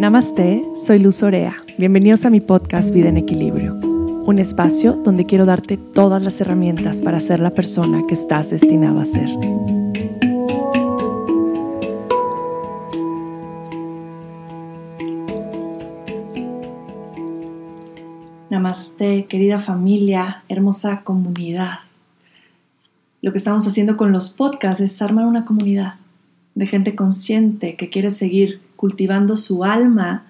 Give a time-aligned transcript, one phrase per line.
[0.00, 1.58] Namaste, soy Luz Orea.
[1.76, 7.02] Bienvenidos a mi podcast Vida en Equilibrio, un espacio donde quiero darte todas las herramientas
[7.02, 9.28] para ser la persona que estás destinado a ser.
[18.48, 21.80] Namaste, querida familia, hermosa comunidad.
[23.20, 25.96] Lo que estamos haciendo con los podcasts es armar una comunidad
[26.54, 30.24] de gente consciente que quiere seguir cultivando su alma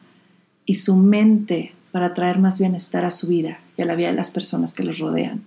[0.66, 4.16] y su mente para traer más bienestar a su vida y a la vida de
[4.16, 5.44] las personas que los rodean.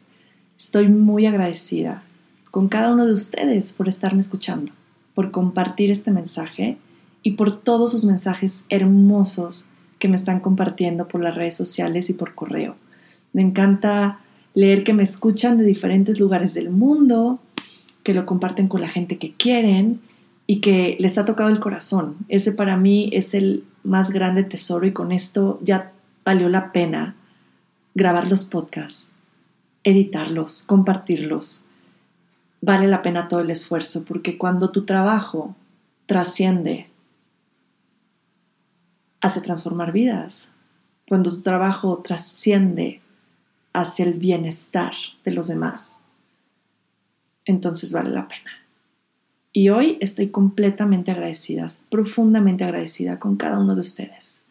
[0.57, 2.01] Estoy muy agradecida
[2.49, 4.71] con cada uno de ustedes por estarme escuchando,
[5.15, 6.77] por compartir este mensaje
[7.23, 9.65] y por todos sus mensajes hermosos
[9.99, 12.77] que me están compartiendo por las redes sociales y por correo.
[13.33, 14.19] Me encanta
[14.53, 17.41] leer que me escuchan de diferentes lugares del mundo,
[18.01, 19.99] que lo comparten con la gente que quieren
[20.45, 22.17] y que les ha tocado el corazón.
[22.27, 25.91] Ese para mí es el más grande tesoro y con esto ya
[26.25, 27.15] valió la pena
[27.95, 29.09] grabar los podcasts,
[29.83, 31.65] editarlos, compartirlos.
[32.61, 35.55] Vale la pena todo el esfuerzo porque cuando tu trabajo
[36.05, 36.87] trasciende,
[39.21, 40.51] hace transformar vidas.
[41.07, 43.01] Cuando tu trabajo trasciende
[43.73, 44.93] hacia el bienestar
[45.25, 46.01] de los demás,
[47.45, 48.62] entonces vale la pena.
[49.55, 54.43] Y hoy estoy completamente agradecida, profundamente agradecida con cada uno de ustedes.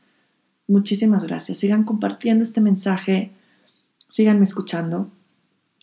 [0.69, 1.58] Muchísimas gracias.
[1.58, 3.33] Sigan compartiendo este mensaje,
[4.08, 5.11] síganme escuchando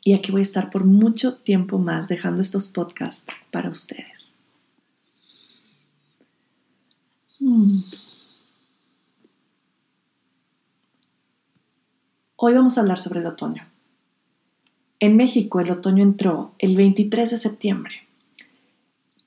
[0.05, 4.37] y aquí voy a estar por mucho tiempo más dejando estos podcasts para ustedes.
[7.41, 7.81] Hmm.
[12.37, 13.67] Hoy vamos a hablar sobre el otoño.
[15.01, 18.08] En México el otoño entró el 23 de septiembre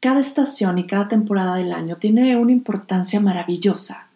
[0.02, 4.08] cada estación y cada temporada del año tiene una importancia maravillosa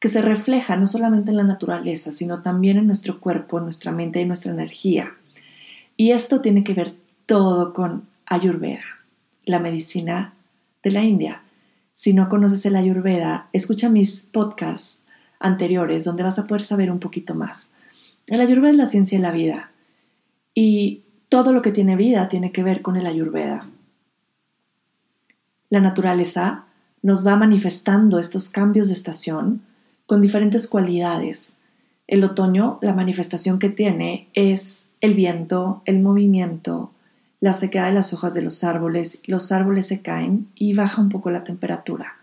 [0.00, 3.92] que se refleja no solamente en la naturaleza, sino también en nuestro cuerpo, en nuestra
[3.92, 5.12] mente y nuestra energía.
[5.98, 6.94] Y esto tiene que ver
[7.26, 8.84] todo con Ayurveda,
[9.44, 10.32] la medicina
[10.82, 11.42] de la India.
[11.94, 15.02] Si no conoces el Ayurveda, escucha mis podcasts
[15.40, 17.74] anteriores donde vas a poder saber un poquito más.
[18.28, 19.72] El Ayurveda es la ciencia de la vida
[20.54, 23.66] y todo lo que tiene vida tiene que ver con el Ayurveda
[25.74, 26.64] la naturaleza
[27.02, 29.62] nos va manifestando estos cambios de estación
[30.06, 31.58] con diferentes cualidades.
[32.06, 36.92] El otoño, la manifestación que tiene es el viento, el movimiento,
[37.40, 41.08] la sequedad de las hojas de los árboles, los árboles se caen y baja un
[41.08, 42.14] poco la temperatura.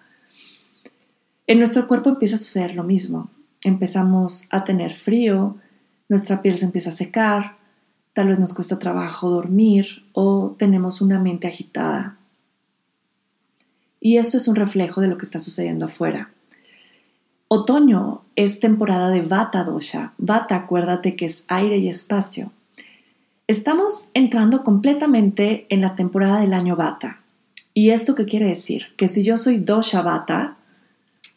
[1.45, 3.29] En nuestro cuerpo empieza a suceder lo mismo.
[3.63, 5.57] Empezamos a tener frío,
[6.07, 7.57] nuestra piel se empieza a secar,
[8.13, 12.17] tal vez nos cuesta trabajo dormir o tenemos una mente agitada.
[14.01, 16.31] Y esto es un reflejo de lo que está sucediendo afuera.
[17.47, 20.13] Otoño es temporada de Vata Dosha.
[20.17, 22.51] Vata, acuérdate que es aire y espacio.
[23.47, 27.19] Estamos entrando completamente en la temporada del año Vata.
[27.75, 28.87] ¿Y esto qué quiere decir?
[28.97, 30.55] Que si yo soy Dosha Vata,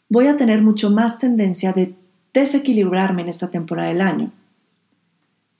[0.09, 1.95] voy a tener mucho más tendencia de
[2.33, 4.31] desequilibrarme en esta temporada del año.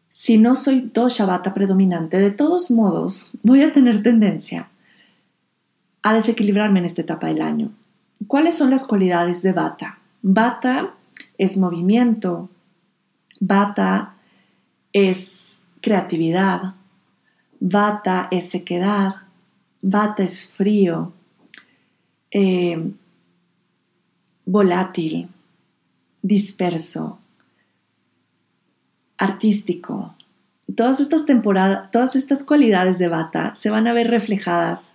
[0.09, 4.69] Si no soy Dosha Vata predominante, de todos modos voy a tener tendencia
[6.05, 7.71] a desequilibrarme en esta etapa del año.
[8.29, 9.99] ¿Cuáles son las cualidades de bata?
[10.23, 10.95] Bata
[11.39, 12.51] es movimiento,
[13.41, 14.15] bata
[14.93, 16.75] es creatividad,
[17.59, 19.15] bata es sequedad,
[19.81, 21.15] bata es frío,
[22.31, 22.93] eh,
[24.45, 25.29] volátil,
[26.21, 27.19] disperso,
[29.17, 30.15] artístico.
[30.77, 34.94] Todas estas temporadas, todas estas cualidades de bata se van a ver reflejadas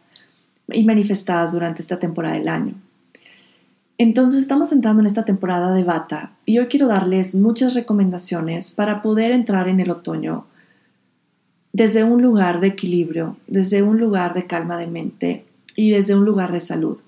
[0.73, 2.73] y manifestadas durante esta temporada del año.
[3.97, 9.01] Entonces estamos entrando en esta temporada de bata y hoy quiero darles muchas recomendaciones para
[9.01, 10.45] poder entrar en el otoño
[11.73, 15.45] desde un lugar de equilibrio, desde un lugar de calma de mente
[15.75, 16.99] y desde un lugar de salud,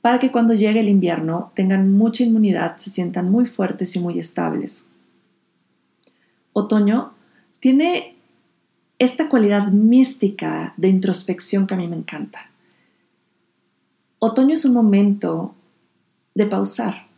[0.00, 4.18] para que cuando llegue el invierno tengan mucha inmunidad, se sientan muy fuertes y muy
[4.18, 4.90] estables.
[6.52, 7.12] Otoño
[7.60, 8.16] tiene
[8.98, 12.51] esta cualidad mística de introspección que a mí me encanta.
[14.24, 15.52] Otoño es un momento
[16.36, 17.08] de pausar.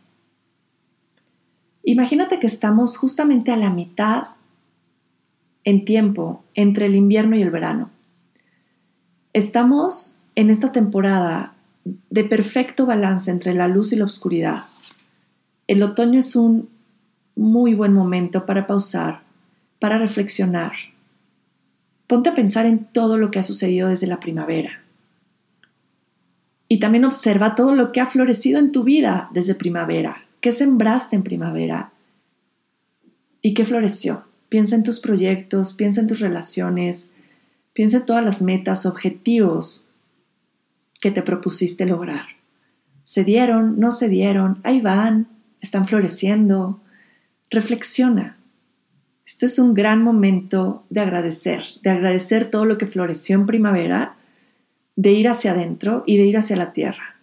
[1.83, 4.29] Imagínate que estamos justamente a la mitad
[5.65, 7.91] en tiempo entre el invierno y el verano.
[9.33, 11.53] Estamos en esta temporada
[11.83, 14.63] de perfecto balance entre la luz y la oscuridad.
[15.67, 16.69] El otoño es un
[17.35, 19.21] muy buen momento para pausar,
[19.77, 20.71] para reflexionar.
[22.07, 24.84] Ponte a pensar en todo lo que ha sucedido desde la primavera
[26.67, 30.25] y también observa todo lo que ha florecido en tu vida desde primavera.
[30.41, 31.91] ¿Qué sembraste en primavera?
[33.41, 34.23] ¿Y qué floreció?
[34.49, 37.11] Piensa en tus proyectos, piensa en tus relaciones,
[37.73, 39.87] piensa en todas las metas, objetivos
[41.01, 42.25] que te propusiste lograr.
[43.03, 43.79] ¿Se dieron?
[43.79, 44.59] ¿No se dieron?
[44.63, 45.27] Ahí van,
[45.61, 46.79] están floreciendo.
[47.51, 48.37] Reflexiona.
[49.25, 54.15] Este es un gran momento de agradecer, de agradecer todo lo que floreció en primavera,
[54.95, 57.15] de ir hacia adentro y de ir hacia la tierra.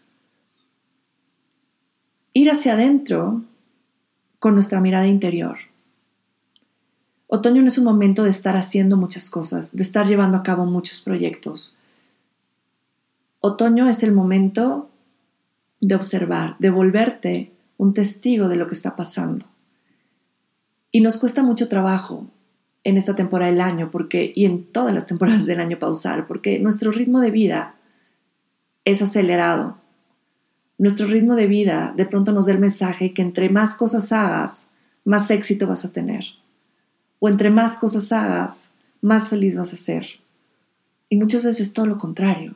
[2.32, 3.42] Ir hacia adentro
[4.38, 5.58] con nuestra mirada interior.
[7.26, 10.66] Otoño no es un momento de estar haciendo muchas cosas, de estar llevando a cabo
[10.66, 11.78] muchos proyectos.
[13.40, 14.90] Otoño es el momento
[15.80, 19.46] de observar, de volverte un testigo de lo que está pasando.
[20.90, 22.26] Y nos cuesta mucho trabajo
[22.84, 26.58] en esta temporada del año porque, y en todas las temporadas del año pausar, porque
[26.58, 27.74] nuestro ritmo de vida
[28.84, 29.76] es acelerado.
[30.78, 34.68] Nuestro ritmo de vida de pronto nos da el mensaje que entre más cosas hagas,
[35.04, 36.24] más éxito vas a tener.
[37.20, 40.06] O entre más cosas hagas, más feliz vas a ser.
[41.08, 42.54] Y muchas veces todo lo contrario.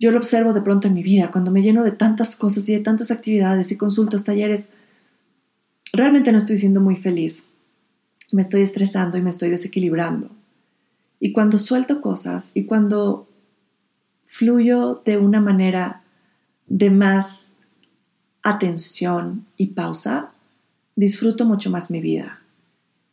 [0.00, 2.72] Yo lo observo de pronto en mi vida, cuando me lleno de tantas cosas y
[2.72, 4.72] de tantas actividades y consultas, talleres,
[5.92, 7.47] realmente no estoy siendo muy feliz.
[8.32, 10.30] Me estoy estresando y me estoy desequilibrando.
[11.20, 13.28] Y cuando suelto cosas y cuando
[14.26, 16.02] fluyo de una manera
[16.66, 17.52] de más
[18.42, 20.30] atención y pausa,
[20.94, 22.40] disfruto mucho más mi vida.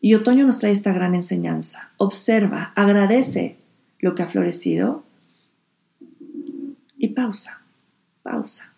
[0.01, 1.89] Y otoño nos trae esta gran enseñanza.
[1.97, 3.57] Observa, agradece
[3.99, 5.03] lo que ha florecido
[6.97, 7.61] y pausa,
[8.21, 8.74] pausa.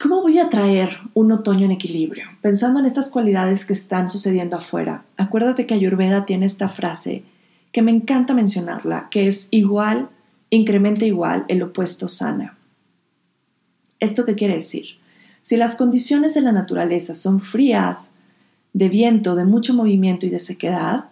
[0.00, 2.24] ¿Cómo voy a traer un otoño en equilibrio?
[2.40, 5.04] Pensando en estas cualidades que están sucediendo afuera.
[5.18, 7.22] Acuérdate que Ayurveda tiene esta frase
[7.70, 10.08] que me encanta mencionarla, que es igual,
[10.48, 12.56] incrementa igual, el opuesto sana.
[13.98, 14.86] ¿Esto qué quiere decir?
[15.42, 18.14] Si las condiciones de la naturaleza son frías,
[18.72, 21.10] de viento, de mucho movimiento y de sequedad,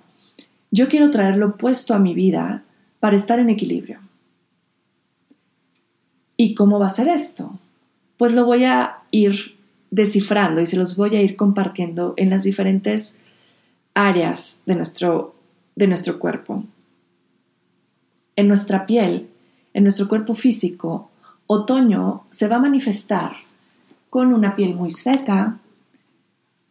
[0.70, 2.62] yo quiero traer lo opuesto a mi vida
[3.00, 4.00] para estar en equilibrio.
[6.38, 7.58] ¿Y cómo va a ser esto?
[8.18, 9.56] Pues lo voy a ir
[9.90, 13.18] descifrando y se los voy a ir compartiendo en las diferentes
[13.94, 15.34] áreas de nuestro,
[15.76, 16.64] de nuestro cuerpo.
[18.36, 19.28] En nuestra piel,
[19.72, 21.10] en nuestro cuerpo físico,
[21.46, 23.36] otoño se va a manifestar
[24.10, 25.58] con una piel muy seca,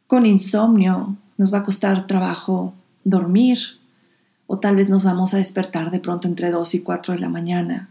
[0.05, 2.73] con insomnio, nos va a costar trabajo
[3.03, 3.59] dormir
[4.47, 7.29] o tal vez nos vamos a despertar de pronto entre 2 y 4 de la
[7.29, 7.89] mañana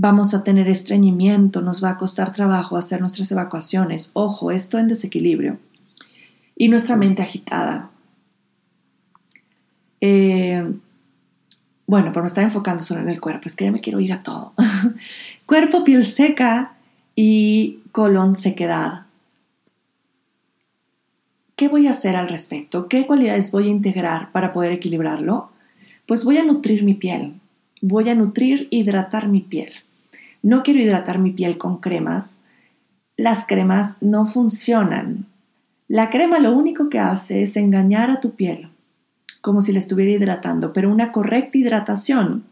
[0.00, 4.10] vamos a tener estreñimiento, nos va a costar trabajo hacer nuestras evacuaciones.
[4.12, 5.58] Ojo, esto en desequilibrio.
[6.56, 7.90] Y nuestra mente agitada.
[10.00, 10.72] Eh,
[11.86, 14.12] bueno, pero me está enfocando solo en el cuerpo, es que ya me quiero ir
[14.12, 14.52] a todo.
[15.46, 16.74] cuerpo, piel seca
[17.16, 19.06] y colon sequedad.
[21.56, 22.86] ¿Qué voy a hacer al respecto?
[22.86, 25.50] ¿Qué cualidades voy a integrar para poder equilibrarlo?
[26.06, 27.34] Pues voy a nutrir mi piel,
[27.82, 29.72] voy a nutrir, hidratar mi piel
[30.48, 32.42] no quiero hidratar mi piel con cremas,
[33.18, 35.26] las cremas no funcionan.
[35.88, 38.70] La crema lo único que hace es engañar a tu piel,
[39.42, 42.44] como si la estuviera hidratando, pero una correcta hidratación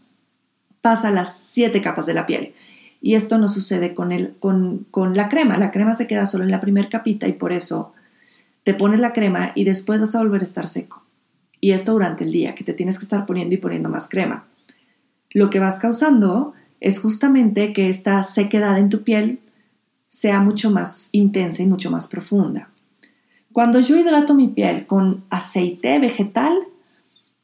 [0.83, 2.53] pasa las siete capas de la piel.
[3.01, 5.57] Y esto no sucede con, el, con, con la crema.
[5.57, 7.95] La crema se queda solo en la primera capita y por eso
[8.63, 11.03] te pones la crema y después vas a volver a estar seco.
[11.63, 14.45] Y esto durante el día, que te tienes que estar poniendo y poniendo más crema.
[15.31, 19.41] Lo que vas causando es justamente que esta sequedad en tu piel
[20.09, 22.71] sea mucho más intensa y mucho más profunda.
[23.53, 26.55] Cuando yo hidrato mi piel con aceite vegetal,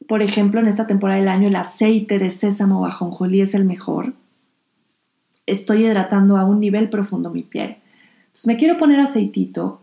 [0.07, 3.65] por ejemplo, en esta temporada del año el aceite de sésamo o ajonjolí es el
[3.65, 4.13] mejor,
[5.45, 7.77] estoy hidratando a un nivel profundo mi piel.
[8.21, 9.81] Entonces me quiero poner aceitito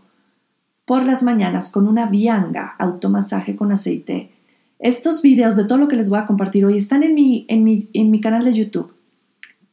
[0.85, 4.30] por las mañanas con una vianga, automasaje con aceite.
[4.78, 7.64] Estos videos de todo lo que les voy a compartir hoy están en mi, en
[7.64, 8.92] mi, en mi canal de YouTube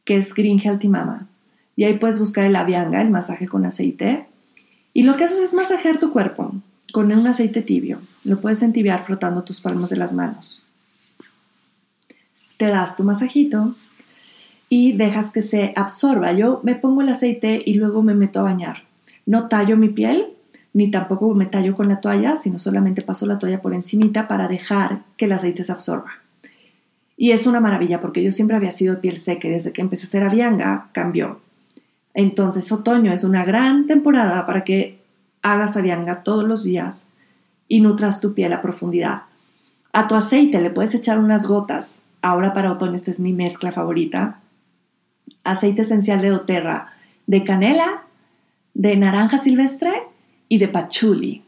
[0.08, 1.26] que es Green Healthy Mama.
[1.76, 4.24] Y ahí puedes buscar el avianga, el masaje con aceite.
[4.94, 6.54] Y lo que haces es masajear tu cuerpo
[6.94, 8.00] con un aceite tibio.
[8.24, 10.66] Lo puedes entibiar frotando tus palmas de las manos.
[12.56, 13.74] Te das tu masajito
[14.70, 16.32] y dejas que se absorba.
[16.32, 18.84] Yo me pongo el aceite y luego me meto a bañar.
[19.26, 20.28] No tallo mi piel,
[20.72, 24.48] ni tampoco me tallo con la toalla, sino solamente paso la toalla por encimita para
[24.48, 26.12] dejar que el aceite se absorba.
[27.18, 30.06] Y es una maravilla porque yo siempre había sido piel seca y desde que empecé
[30.06, 31.40] a ser avianga cambió.
[32.14, 35.00] Entonces otoño es una gran temporada para que
[35.42, 37.10] hagas avianga todos los días
[37.66, 39.22] y nutras tu piel a profundidad.
[39.92, 42.06] A tu aceite le puedes echar unas gotas.
[42.22, 44.40] Ahora para otoño esta es mi mezcla favorita.
[45.42, 46.92] Aceite esencial de doTERRA
[47.28, 48.04] de canela,
[48.72, 49.92] de naranja silvestre
[50.48, 51.42] y de patchouli.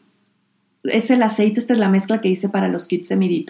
[0.85, 3.47] Es el aceite, esta es la mezcla que hice para los kits de mi.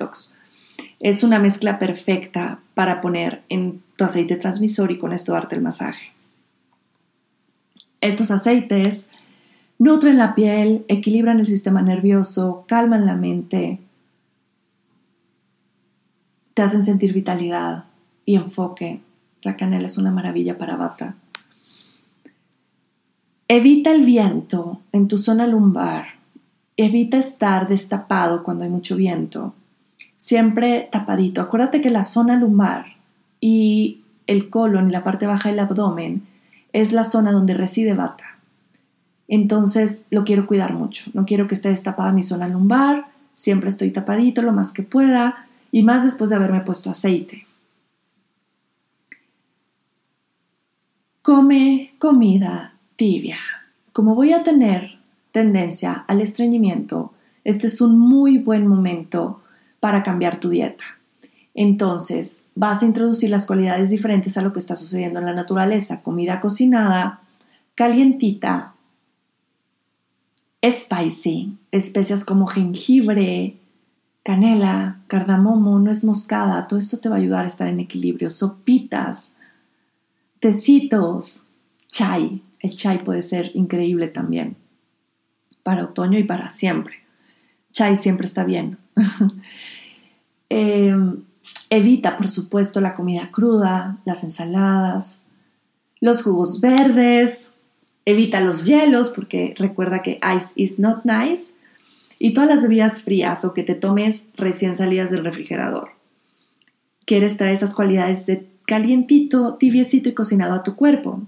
[1.01, 5.63] Es una mezcla perfecta para poner en tu aceite transmisor y con esto darte el
[5.63, 6.13] masaje.
[8.03, 9.09] Estos aceites
[9.79, 13.81] nutren la piel, equilibran el sistema nervioso, calman la mente,
[16.55, 17.85] te hacen sentir vitalidad
[18.27, 19.01] y enfoque.
[19.43, 21.15] La canela es una maravilla para bata.
[23.49, 26.07] Evita el viento en tu zona lumbar.
[26.77, 29.55] Evita estar destapado cuando hay mucho viento.
[30.21, 31.41] Siempre tapadito.
[31.41, 32.85] Acuérdate que la zona lumbar
[33.41, 36.27] y el colon y la parte baja del abdomen
[36.75, 38.37] es la zona donde reside bata.
[39.29, 41.11] Entonces lo quiero cuidar mucho.
[41.15, 43.07] No quiero que esté destapada mi zona lumbar.
[43.33, 47.47] Siempre estoy tapadito lo más que pueda y más después de haberme puesto aceite.
[51.23, 53.39] Come comida tibia.
[53.95, 54.99] Como voy a tener
[55.33, 59.41] tendencia al estreñimiento, este es un muy buen momento
[59.81, 60.85] para cambiar tu dieta.
[61.55, 66.03] Entonces, vas a introducir las cualidades diferentes a lo que está sucediendo en la naturaleza.
[66.03, 67.21] Comida cocinada,
[67.75, 68.75] calientita,
[70.65, 73.57] spicy, especias como jengibre,
[74.23, 78.31] canela, cardamomo, nuez moscada, todo esto te va a ayudar a estar en equilibrio.
[78.31, 79.35] Sopitas,
[80.39, 81.47] tecitos,
[81.89, 82.43] chai.
[82.61, 84.57] El chai puede ser increíble también
[85.63, 86.97] para otoño y para siempre.
[87.73, 88.79] Chai siempre está bien.
[90.51, 91.23] Em,
[91.71, 95.23] evita, por supuesto, la comida cruda, las ensaladas,
[96.01, 97.51] los jugos verdes.
[98.05, 101.55] Evita los hielos porque recuerda que ice is not nice.
[102.19, 105.91] Y todas las bebidas frías o que te tomes recién salidas del refrigerador.
[107.07, 111.23] Quieres traer esas cualidades de calientito, tibiecito y cocinado a tu cuerpo.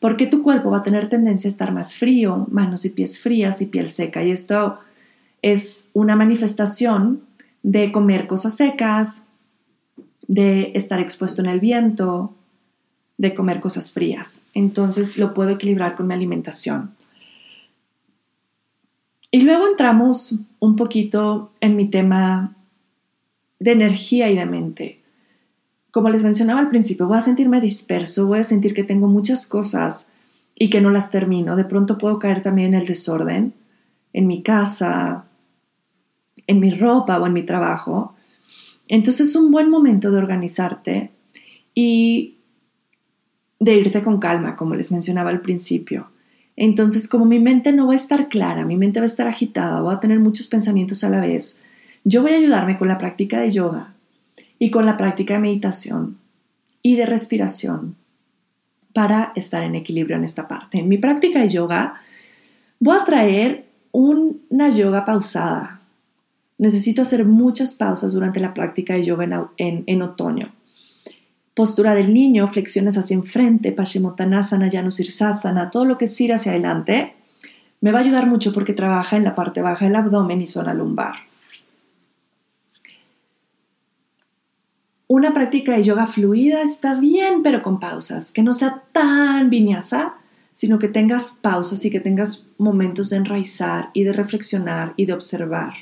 [0.00, 3.62] Porque tu cuerpo va a tener tendencia a estar más frío, manos y pies frías
[3.62, 4.22] y piel seca.
[4.24, 4.78] Y esto
[5.42, 7.25] es una manifestación
[7.66, 9.26] de comer cosas secas,
[10.26, 12.32] de estar expuesto en el viento,
[13.18, 14.46] de comer cosas frías.
[14.54, 16.94] Entonces lo puedo equilibrar con mi alimentación.
[19.30, 22.54] Y luego entramos un poquito en mi tema
[23.58, 25.00] de energía y de mente
[25.96, 29.46] como les mencionaba al principio, voy a sentirme disperso, voy a sentir que tengo muchas
[29.46, 30.10] cosas
[30.54, 31.56] y que no las termino.
[31.56, 33.54] De pronto puedo caer también en el desorden,
[34.12, 35.24] en mi casa,
[36.46, 38.14] en mi ropa o en mi trabajo.
[38.88, 41.10] Entonces es un buen momento de organizarte
[41.74, 42.36] y
[43.58, 46.08] de irte con calma, como les mencionaba al principio.
[46.56, 49.80] Entonces, como mi mente no va a estar clara, mi mente va a estar agitada,
[49.80, 51.60] voy a tener muchos pensamientos a la vez,
[52.04, 53.94] yo voy a ayudarme con la práctica de yoga
[54.58, 56.18] y con la práctica de meditación
[56.82, 57.96] y de respiración
[58.92, 60.78] para estar en equilibrio en esta parte.
[60.78, 62.00] En mi práctica de yoga
[62.78, 65.75] voy a traer una yoga pausada.
[66.58, 70.52] Necesito hacer muchas pausas durante la práctica de yoga en, otoño.
[71.54, 77.14] Postura del niño, flexiones hacia enfrente, Paschimottanasana, Janusirsasana, todo lo que es ir hacia adelante,
[77.80, 80.72] me va a ayudar mucho porque trabaja en la parte baja del abdomen y zona
[80.74, 81.16] lumbar.
[85.08, 90.14] Una práctica de yoga fluida está bien, pero con pausas, que no sea tan vinyasa,
[90.52, 95.12] sino que tengas pausas y que tengas momentos de enraizar y de reflexionar y de
[95.12, 95.74] observar.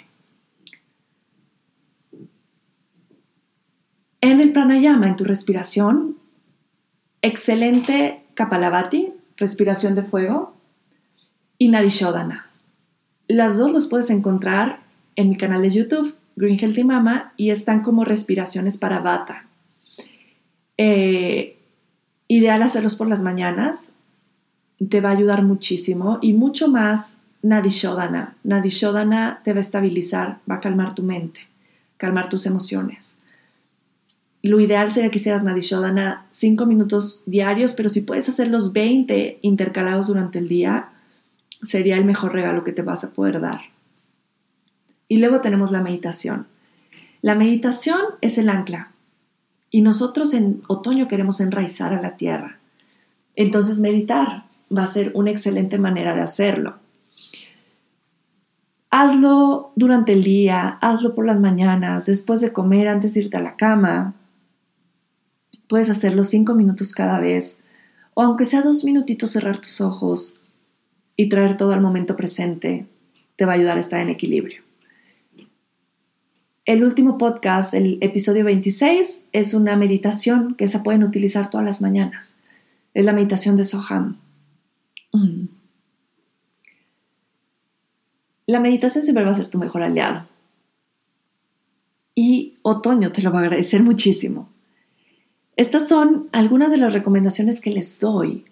[4.24, 6.16] En el pranayama, en tu respiración,
[7.20, 10.54] excelente Kapalabhati, respiración de fuego,
[11.58, 12.46] y Nadishodhana.
[13.28, 14.80] Las dos los puedes encontrar
[15.16, 19.44] en mi canal de YouTube Green Healthy Mama y están como respiraciones para bata.
[20.78, 21.58] Eh,
[22.26, 23.94] ideal hacerlos por las mañanas,
[24.88, 28.36] te va a ayudar muchísimo y mucho más Nadishodana.
[28.42, 31.40] Nadishodana te va a estabilizar, va a calmar tu mente,
[31.98, 33.14] calmar tus emociones.
[34.44, 39.38] Lo ideal sería que hicieras Nadishodana 5 minutos diarios, pero si puedes hacer los 20
[39.40, 40.90] intercalados durante el día,
[41.62, 43.62] sería el mejor regalo que te vas a poder dar.
[45.08, 46.46] Y luego tenemos la meditación.
[47.22, 48.90] La meditación es el ancla
[49.70, 52.58] y nosotros en otoño queremos enraizar a la tierra.
[53.36, 56.74] Entonces meditar va a ser una excelente manera de hacerlo.
[58.90, 63.40] Hazlo durante el día, hazlo por las mañanas, después de comer, antes de irte a
[63.40, 64.12] la cama.
[65.68, 67.60] Puedes hacerlo cinco minutos cada vez,
[68.14, 70.40] o aunque sea dos minutitos cerrar tus ojos
[71.16, 72.86] y traer todo al momento presente,
[73.36, 74.62] te va a ayudar a estar en equilibrio.
[76.64, 81.82] El último podcast, el episodio 26, es una meditación que se pueden utilizar todas las
[81.82, 82.38] mañanas.
[82.94, 84.16] Es la meditación de Soham.
[85.12, 85.46] Mm.
[88.46, 90.26] La meditación siempre va a ser tu mejor aliado.
[92.14, 94.48] Y otoño te lo va a agradecer muchísimo.
[95.56, 98.44] Estas son algunas de las recomendaciones que les doy.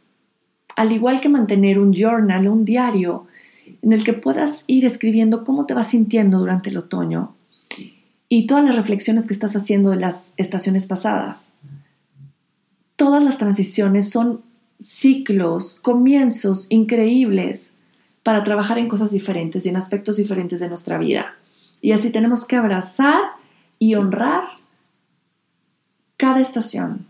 [0.76, 3.26] Al igual que mantener un journal, un diario,
[3.82, 7.34] en el que puedas ir escribiendo cómo te vas sintiendo durante el otoño
[8.28, 11.52] y todas las reflexiones que estás haciendo de las estaciones pasadas.
[12.96, 14.40] Todas las transiciones son
[14.78, 17.74] ciclos, comienzos increíbles
[18.22, 21.34] para trabajar en cosas diferentes y en aspectos diferentes de nuestra vida.
[21.80, 23.20] Y así tenemos que abrazar
[23.78, 24.44] y honrar
[26.22, 27.04] cada estación,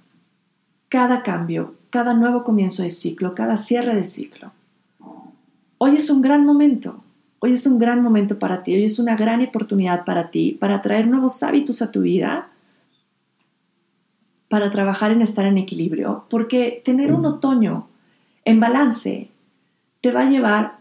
[0.88, 4.52] cada cambio, cada nuevo comienzo de ciclo, cada cierre de ciclo.
[5.76, 7.04] Hoy es un gran momento,
[7.38, 10.80] hoy es un gran momento para ti, hoy es una gran oportunidad para ti para
[10.80, 12.48] traer nuevos hábitos a tu vida,
[14.48, 17.88] para trabajar en estar en equilibrio, porque tener un otoño
[18.46, 19.28] en balance
[20.00, 20.78] te va a llevar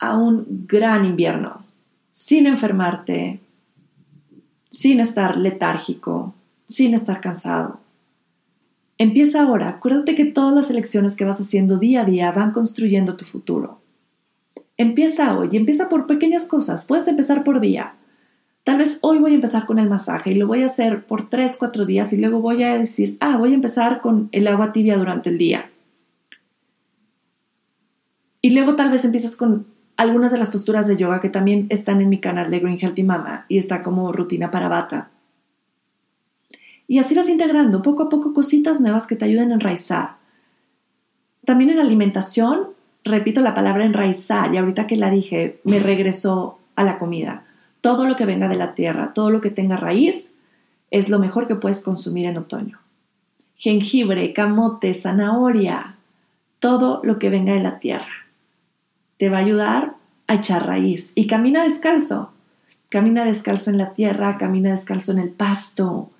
[0.00, 1.62] a un gran invierno,
[2.10, 3.38] sin enfermarte,
[4.64, 6.34] sin estar letárgico,
[6.68, 7.80] sin estar cansado.
[8.98, 13.16] Empieza ahora, acuérdate que todas las elecciones que vas haciendo día a día van construyendo
[13.16, 13.80] tu futuro.
[14.76, 17.94] Empieza hoy, empieza por pequeñas cosas, puedes empezar por día.
[18.64, 21.30] Tal vez hoy voy a empezar con el masaje y lo voy a hacer por
[21.30, 24.72] 3, 4 días y luego voy a decir, ah, voy a empezar con el agua
[24.72, 25.70] tibia durante el día.
[28.42, 32.00] Y luego tal vez empiezas con algunas de las posturas de yoga que también están
[32.00, 35.10] en mi canal de Green Healthy Mama y está como rutina para bata.
[36.88, 40.16] Y así vas integrando poco a poco cositas nuevas que te ayuden a enraizar.
[41.44, 42.70] También en alimentación,
[43.04, 47.44] repito la palabra enraizar y ahorita que la dije, me regresó a la comida.
[47.80, 50.32] Todo lo que venga de la tierra, todo lo que tenga raíz,
[50.90, 52.80] es lo mejor que puedes consumir en otoño.
[53.56, 55.94] Jengibre, camote, zanahoria,
[56.58, 58.18] todo lo que venga de la tierra
[59.18, 59.94] te va a ayudar
[60.26, 61.12] a echar raíz.
[61.14, 62.32] Y camina descalzo.
[62.88, 66.10] Camina descalzo en la tierra, camina descalzo en el pasto.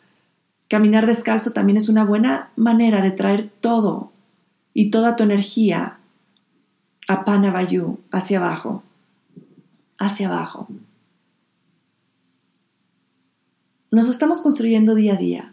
[0.69, 4.13] Caminar descalzo también es una buena manera de traer todo
[4.75, 5.99] y toda tu energía
[7.09, 8.83] a Panavayu, hacia abajo,
[9.99, 10.69] hacia abajo.
[13.91, 15.53] Nos estamos construyendo día a día.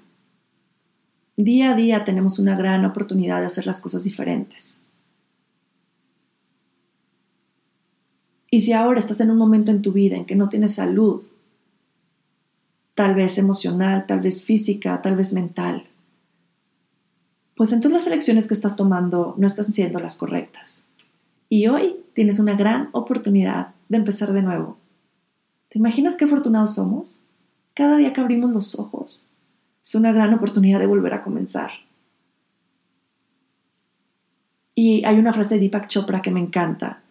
[1.38, 4.84] Día a día tenemos una gran oportunidad de hacer las cosas diferentes.
[8.52, 11.24] Y si ahora estás en un momento en tu vida en que no tienes salud,
[12.96, 15.84] tal vez emocional, tal vez física, tal vez mental,
[17.56, 20.90] pues entonces las elecciones que estás tomando no están siendo las correctas.
[21.48, 24.78] Y hoy tienes una gran oportunidad de empezar de nuevo.
[25.70, 27.24] ¿Te imaginas qué afortunados somos?
[27.74, 29.30] Cada día que abrimos los ojos
[29.84, 31.72] es una gran oportunidad de volver a comenzar.
[34.74, 37.02] Y hay una frase de Deepak Chopra que me encanta,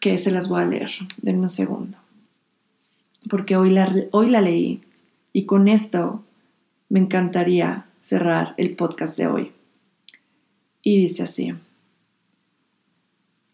[0.00, 0.90] que se las voy a leer.
[1.20, 1.98] Denme un segundo.
[3.28, 4.82] Porque hoy la, hoy la leí
[5.32, 6.22] y con esto
[6.88, 9.52] me encantaría cerrar el podcast de hoy.
[10.82, 11.52] Y dice así.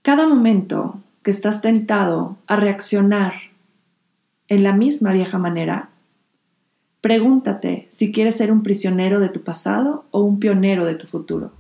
[0.03, 3.35] Cada momento que estás tentado a reaccionar
[4.49, 5.91] en la misma vieja manera,
[7.01, 11.53] pregúntate si quieres ser un prisionero de tu pasado o un pionero de tu futuro.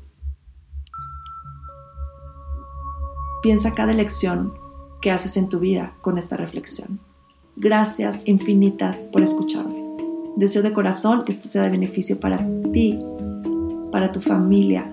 [3.42, 4.53] Piensa cada elección
[5.01, 7.01] que haces en tu vida con esta reflexión.
[7.56, 9.82] Gracias infinitas por escucharme.
[10.36, 12.38] Deseo de corazón que esto sea de beneficio para
[12.72, 12.98] ti,
[13.90, 14.90] para tu familia,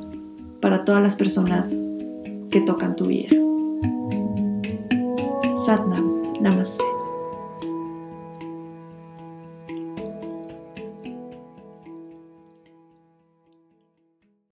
[0.61, 1.77] para todas las personas
[2.51, 3.29] que tocan tu vida.
[5.65, 6.88] Satnam, namaste.